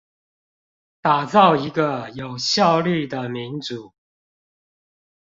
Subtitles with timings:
[0.99, 3.93] 打造一個有效率的民主